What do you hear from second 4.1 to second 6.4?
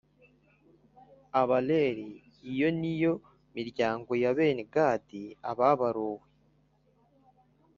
ya bene Gadi Ababaruwe